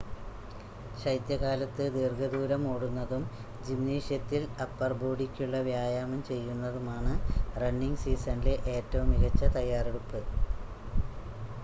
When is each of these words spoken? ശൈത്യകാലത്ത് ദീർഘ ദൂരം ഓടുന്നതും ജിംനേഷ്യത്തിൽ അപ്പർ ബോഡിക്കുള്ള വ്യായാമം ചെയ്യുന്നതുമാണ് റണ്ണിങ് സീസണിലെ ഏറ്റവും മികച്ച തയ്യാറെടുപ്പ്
ശൈത്യകാലത്ത് 0.97 1.83
ദീർഘ 1.95 2.29
ദൂരം 2.31 2.63
ഓടുന്നതും 2.69 3.23
ജിംനേഷ്യത്തിൽ 3.65 4.43
അപ്പർ 4.65 4.93
ബോഡിക്കുള്ള 4.99 5.59
വ്യായാമം 5.67 6.23
ചെയ്യുന്നതുമാണ് 6.29 7.13
റണ്ണിങ് 7.61 8.01
സീസണിലെ 8.03 8.55
ഏറ്റവും 8.75 9.11
മികച്ച 9.13 9.51
തയ്യാറെടുപ്പ് 9.57 10.21